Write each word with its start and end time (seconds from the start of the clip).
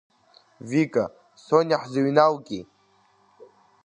Вика, 0.69 1.03
Сониа 1.43 1.77
ҳзыҩналки? 1.83 2.61